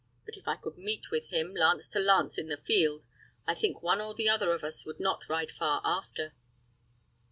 [0.25, 3.03] But if I could meet with him, lance to lance, in the field,
[3.45, 6.33] I think one or the other of us would not ride far after."